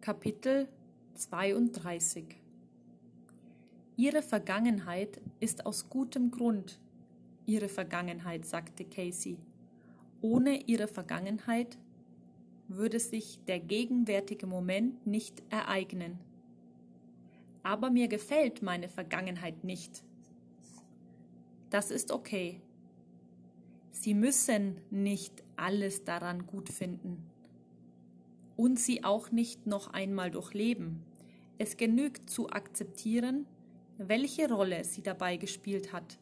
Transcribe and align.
Kapitel 0.00 0.66
32 1.12 2.24
Ihre 3.98 4.22
Vergangenheit 4.22 5.20
ist 5.40 5.66
aus 5.66 5.90
gutem 5.90 6.30
Grund 6.30 6.80
Ihre 7.44 7.68
Vergangenheit, 7.68 8.46
sagte 8.46 8.86
Casey. 8.86 9.36
Ohne 10.22 10.62
Ihre 10.62 10.88
Vergangenheit 10.88 11.76
würde 12.66 12.98
sich 12.98 13.40
der 13.46 13.60
gegenwärtige 13.60 14.46
Moment 14.46 15.06
nicht 15.06 15.42
ereignen. 15.50 16.18
Aber 17.62 17.90
mir 17.90 18.08
gefällt 18.08 18.62
meine 18.62 18.88
Vergangenheit 18.88 19.64
nicht. 19.64 20.02
Das 21.68 21.90
ist 21.90 22.10
okay. 22.10 22.62
Sie 23.90 24.14
müssen 24.14 24.80
nicht 24.88 25.44
alles 25.56 26.04
daran 26.04 26.46
gut 26.46 26.70
finden 26.70 27.30
und 28.60 28.78
sie 28.78 29.04
auch 29.04 29.30
nicht 29.30 29.66
noch 29.66 29.86
einmal 29.94 30.30
durchleben. 30.30 31.02
Es 31.56 31.78
genügt 31.78 32.28
zu 32.28 32.50
akzeptieren, 32.50 33.46
welche 33.96 34.52
Rolle 34.52 34.84
sie 34.84 35.00
dabei 35.00 35.38
gespielt 35.38 35.94
hat, 35.94 36.18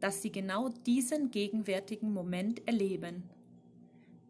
dass 0.00 0.22
sie 0.22 0.32
genau 0.32 0.70
diesen 0.70 1.30
gegenwärtigen 1.30 2.10
Moment 2.14 2.66
erleben. 2.66 3.24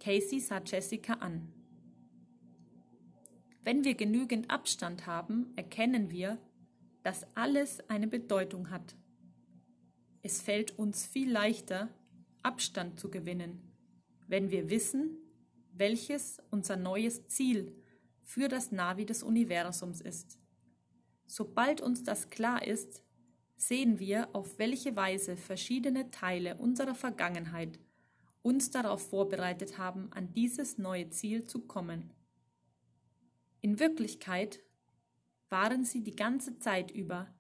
Casey 0.00 0.40
sah 0.40 0.60
Jessica 0.64 1.12
an. 1.14 1.46
Wenn 3.62 3.84
wir 3.84 3.94
genügend 3.94 4.50
Abstand 4.50 5.06
haben, 5.06 5.52
erkennen 5.54 6.10
wir, 6.10 6.38
dass 7.04 7.24
alles 7.36 7.88
eine 7.88 8.08
Bedeutung 8.08 8.68
hat. 8.70 8.96
Es 10.22 10.40
fällt 10.40 10.76
uns 10.76 11.06
viel 11.06 11.30
leichter, 11.30 11.88
Abstand 12.42 12.98
zu 12.98 13.12
gewinnen, 13.12 13.60
wenn 14.26 14.50
wir 14.50 14.70
wissen, 14.70 15.18
welches 15.74 16.40
unser 16.50 16.76
neues 16.76 17.26
Ziel 17.26 17.76
für 18.22 18.48
das 18.48 18.72
Navi 18.72 19.04
des 19.06 19.22
Universums 19.22 20.00
ist. 20.00 20.38
Sobald 21.26 21.80
uns 21.80 22.02
das 22.02 22.30
klar 22.30 22.66
ist, 22.66 23.02
sehen 23.56 23.98
wir, 23.98 24.34
auf 24.34 24.58
welche 24.58 24.96
Weise 24.96 25.36
verschiedene 25.36 26.10
Teile 26.10 26.56
unserer 26.56 26.94
Vergangenheit 26.94 27.78
uns 28.42 28.70
darauf 28.70 29.08
vorbereitet 29.08 29.78
haben, 29.78 30.12
an 30.12 30.32
dieses 30.32 30.78
neue 30.78 31.10
Ziel 31.10 31.44
zu 31.44 31.60
kommen. 31.60 32.12
In 33.60 33.78
Wirklichkeit 33.78 34.60
waren 35.48 35.84
sie 35.84 36.02
die 36.02 36.16
ganze 36.16 36.58
Zeit 36.58 36.90
über 36.90 37.32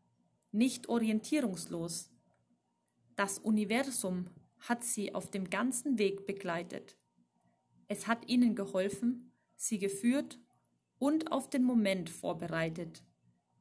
nicht 0.52 0.88
orientierungslos, 0.88 2.12
das 3.16 3.38
Universum 3.38 4.28
hat 4.60 4.84
sie 4.84 5.14
auf 5.14 5.30
dem 5.30 5.50
ganzen 5.50 5.98
Weg 5.98 6.26
begleitet. 6.26 6.96
Es 7.92 8.06
hat 8.06 8.26
ihnen 8.26 8.54
geholfen, 8.54 9.34
sie 9.54 9.78
geführt 9.78 10.38
und 10.98 11.30
auf 11.30 11.50
den 11.50 11.62
Moment 11.62 12.08
vorbereitet, 12.08 13.02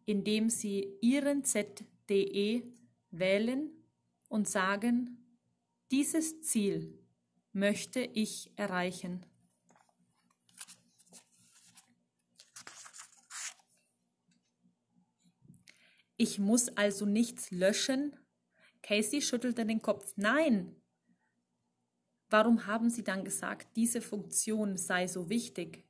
indem 0.05 0.49
sie 0.49 0.87
ihren 1.01 1.43
ZDE 1.43 2.63
wählen 3.09 3.71
und 4.29 4.47
sagen, 4.47 5.17
dieses 5.91 6.39
Ziel 6.43 6.97
möchte 7.51 7.99
ich 7.99 8.53
erreichen. 8.55 9.25
Ich 16.15 16.39
muss 16.39 16.69
also 16.69 17.05
nichts 17.05 17.51
löschen, 17.51 18.15
Casey 18.81 19.21
schüttelte 19.21 19.65
den 19.65 19.81
Kopf. 19.81 20.13
Nein! 20.15 20.80
Warum 22.31 22.65
haben 22.65 22.89
Sie 22.89 23.03
dann 23.03 23.25
gesagt, 23.25 23.75
diese 23.75 23.99
Funktion 23.99 24.77
sei 24.77 25.05
so 25.05 25.29
wichtig? 25.29 25.83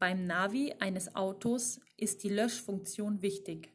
Beim 0.00 0.26
Navi 0.26 0.74
eines 0.80 1.14
Autos 1.14 1.80
ist 1.96 2.24
die 2.24 2.28
Löschfunktion 2.28 3.22
wichtig. 3.22 3.72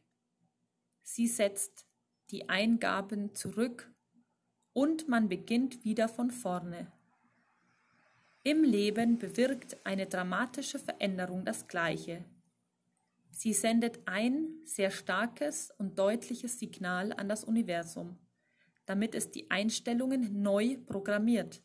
Sie 1.04 1.28
setzt 1.28 1.86
die 2.30 2.50
Eingaben 2.50 3.34
zurück 3.34 3.90
und 4.74 5.08
man 5.08 5.30
beginnt 5.30 5.86
wieder 5.86 6.10
von 6.10 6.30
vorne. 6.30 6.92
Im 8.44 8.66
Leben 8.66 9.18
bewirkt 9.18 9.78
eine 9.86 10.08
dramatische 10.08 10.78
Veränderung 10.78 11.46
das 11.46 11.70
Gleiche. 11.70 12.26
Sie 13.32 13.54
sendet 13.54 14.06
ein 14.10 14.50
sehr 14.66 14.92
starkes 14.92 15.72
und 15.78 15.98
deutliches 15.98 16.60
Signal 16.60 17.14
an 17.14 17.30
das 17.30 17.46
Universum, 17.46 18.18
damit 18.88 19.14
es 19.14 19.30
die 19.32 19.52
Einstellungen 19.52 20.42
neu 20.42 20.78
programmiert. 20.86 21.62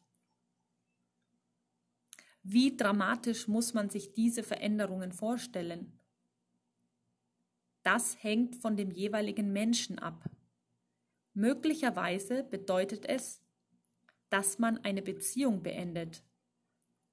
Wie 2.43 2.77
dramatisch 2.77 3.47
muss 3.47 3.72
man 3.72 3.88
sich 3.88 4.12
diese 4.12 4.43
Veränderungen 4.43 5.12
vorstellen? 5.12 5.99
Das 7.84 8.21
hängt 8.22 8.56
von 8.56 8.77
dem 8.77 8.91
jeweiligen 8.91 9.53
Menschen 9.53 10.00
ab. 10.00 10.28
Möglicherweise 11.32 12.43
bedeutet 12.43 13.06
es, 13.06 13.41
dass 14.28 14.59
man 14.59 14.78
eine 14.78 15.03
Beziehung 15.03 15.62
beendet. 15.62 16.25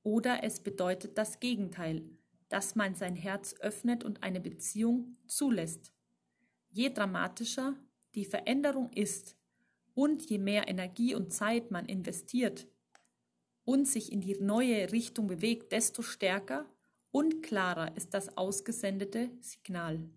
Oder 0.01 0.43
es 0.43 0.59
bedeutet 0.59 1.17
das 1.19 1.39
Gegenteil, 1.39 2.03
dass 2.49 2.75
man 2.75 2.95
sein 2.95 3.15
Herz 3.15 3.53
öffnet 3.59 4.03
und 4.03 4.23
eine 4.23 4.41
Beziehung 4.41 5.17
zulässt. 5.27 5.93
Je 6.71 6.89
dramatischer 6.89 7.75
die 8.15 8.25
Veränderung 8.25 8.91
ist 8.93 9.38
und 9.99 10.29
je 10.29 10.37
mehr 10.37 10.69
Energie 10.69 11.13
und 11.13 11.33
Zeit 11.33 11.71
man 11.71 11.85
investiert 11.85 12.69
und 13.65 13.85
sich 13.85 14.13
in 14.13 14.21
die 14.21 14.37
neue 14.39 14.93
Richtung 14.93 15.27
bewegt, 15.27 15.73
desto 15.73 16.01
stärker 16.03 16.65
und 17.11 17.43
klarer 17.43 17.97
ist 17.97 18.13
das 18.13 18.37
ausgesendete 18.37 19.29
Signal. 19.41 20.09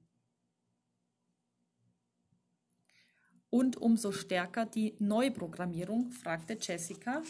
Und 3.50 3.76
umso 3.76 4.12
stärker 4.12 4.66
die 4.66 4.94
Neuprogrammierung, 5.00 6.12
fragte 6.12 6.56
Jessica. 6.60 7.24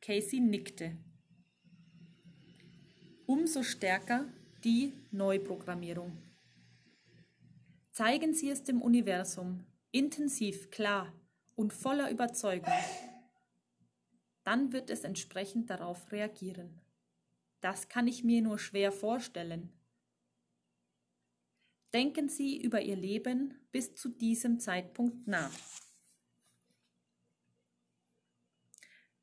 Casey 0.00 0.38
nickte 0.38 0.96
umso 3.26 3.64
stärker 3.64 4.26
die 4.62 4.92
Neuprogrammierung. 5.10 6.16
Zeigen 7.90 8.32
Sie 8.32 8.48
es 8.50 8.62
dem 8.62 8.80
Universum, 8.80 9.64
intensiv, 9.92 10.70
klar 10.70 11.12
und 11.54 11.72
voller 11.72 12.10
Überzeugung. 12.10 12.72
Dann 14.44 14.72
wird 14.72 14.90
es 14.90 15.04
entsprechend 15.04 15.70
darauf 15.70 16.10
reagieren. 16.12 16.80
Das 17.60 17.88
kann 17.88 18.08
ich 18.08 18.24
mir 18.24 18.42
nur 18.42 18.58
schwer 18.58 18.92
vorstellen. 18.92 19.72
Denken 21.92 22.28
Sie 22.28 22.60
über 22.60 22.80
Ihr 22.80 22.96
Leben 22.96 23.54
bis 23.72 23.94
zu 23.94 24.08
diesem 24.08 24.60
Zeitpunkt 24.60 25.26
nach. 25.26 25.52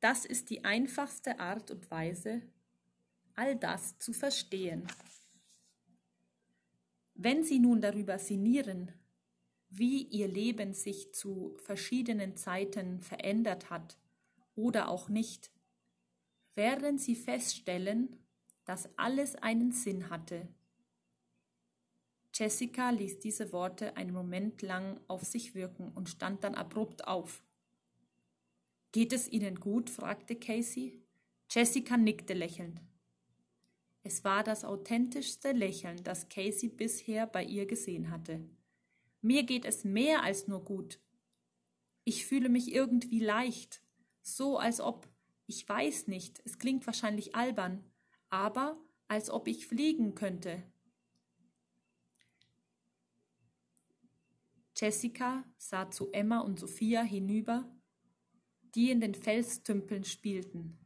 Das 0.00 0.24
ist 0.24 0.50
die 0.50 0.64
einfachste 0.64 1.40
Art 1.40 1.70
und 1.70 1.90
Weise, 1.90 2.42
all 3.34 3.56
das 3.56 3.98
zu 3.98 4.12
verstehen. 4.12 4.86
Wenn 7.14 7.42
Sie 7.42 7.58
nun 7.58 7.80
darüber 7.80 8.18
sinnieren, 8.18 8.92
wie 9.70 10.02
Ihr 10.02 10.28
Leben 10.28 10.72
sich 10.72 11.12
zu 11.12 11.56
verschiedenen 11.58 12.36
Zeiten 12.36 13.00
verändert 13.00 13.70
hat 13.70 13.98
oder 14.54 14.88
auch 14.88 15.08
nicht, 15.08 15.50
werden 16.54 16.98
Sie 16.98 17.14
feststellen, 17.14 18.16
dass 18.64 18.88
alles 18.98 19.36
einen 19.36 19.72
Sinn 19.72 20.10
hatte. 20.10 20.48
Jessica 22.34 22.90
ließ 22.90 23.18
diese 23.18 23.52
Worte 23.52 23.96
einen 23.96 24.12
Moment 24.12 24.62
lang 24.62 25.00
auf 25.08 25.24
sich 25.24 25.54
wirken 25.54 25.90
und 25.94 26.08
stand 26.08 26.44
dann 26.44 26.54
abrupt 26.54 27.06
auf. 27.06 27.42
Geht 28.92 29.12
es 29.12 29.28
Ihnen 29.28 29.58
gut? 29.58 29.90
fragte 29.90 30.36
Casey. 30.36 31.02
Jessica 31.50 31.96
nickte 31.96 32.34
lächelnd. 32.34 32.80
Es 34.02 34.24
war 34.24 34.44
das 34.44 34.64
authentischste 34.64 35.52
Lächeln, 35.52 36.02
das 36.04 36.28
Casey 36.28 36.68
bisher 36.68 37.26
bei 37.26 37.44
ihr 37.44 37.66
gesehen 37.66 38.10
hatte. 38.10 38.40
Mir 39.20 39.42
geht 39.42 39.64
es 39.64 39.84
mehr 39.84 40.22
als 40.22 40.46
nur 40.46 40.64
gut. 40.64 41.00
Ich 42.04 42.26
fühle 42.26 42.48
mich 42.48 42.72
irgendwie 42.72 43.20
leicht, 43.20 43.82
so 44.22 44.58
als 44.58 44.80
ob, 44.80 45.08
ich 45.46 45.68
weiß 45.68 46.06
nicht, 46.06 46.40
es 46.44 46.58
klingt 46.58 46.86
wahrscheinlich 46.86 47.34
albern, 47.34 47.84
aber 48.28 48.78
als 49.08 49.30
ob 49.30 49.48
ich 49.48 49.66
fliegen 49.66 50.14
könnte. 50.14 50.62
Jessica 54.76 55.44
sah 55.56 55.90
zu 55.90 56.12
Emma 56.12 56.38
und 56.38 56.60
Sophia 56.60 57.02
hinüber, 57.02 57.68
die 58.74 58.90
in 58.90 59.00
den 59.00 59.14
Felstümpeln 59.14 60.04
spielten. 60.04 60.78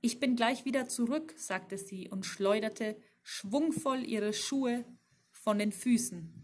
Ich 0.00 0.20
bin 0.20 0.36
gleich 0.36 0.64
wieder 0.64 0.86
zurück, 0.86 1.34
sagte 1.36 1.76
sie 1.76 2.08
und 2.08 2.24
schleuderte 2.24 2.96
schwungvoll 3.22 4.04
ihre 4.04 4.32
Schuhe 4.32 4.84
von 5.32 5.58
den 5.58 5.72
Füßen. 5.72 6.43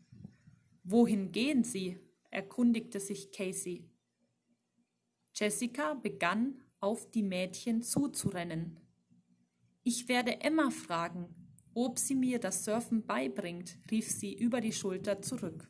Wohin 0.90 1.30
gehen 1.30 1.62
Sie? 1.62 2.00
erkundigte 2.30 2.98
sich 2.98 3.30
Casey. 3.30 3.88
Jessica 5.32 5.94
begann 5.94 6.64
auf 6.80 7.08
die 7.12 7.22
Mädchen 7.22 7.82
zuzurennen. 7.82 8.80
Ich 9.84 10.08
werde 10.08 10.40
Emma 10.40 10.70
fragen, 10.70 11.28
ob 11.74 11.96
sie 12.00 12.16
mir 12.16 12.40
das 12.40 12.64
Surfen 12.64 13.06
beibringt, 13.06 13.78
rief 13.88 14.10
sie 14.10 14.34
über 14.34 14.60
die 14.60 14.72
Schulter 14.72 15.22
zurück. 15.22 15.68